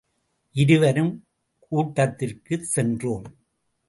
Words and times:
இருவரும் 0.55 1.25
கூட்டத்திற்குச் 1.71 2.63
சென்றோம். 2.63 3.25